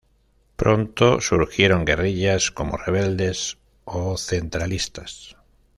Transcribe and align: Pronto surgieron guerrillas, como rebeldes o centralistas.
Pronto 0.55 1.21
surgieron 1.21 1.85
guerrillas, 1.85 2.49
como 2.49 2.75
rebeldes 2.75 3.59
o 3.85 4.17
centralistas. 4.17 5.37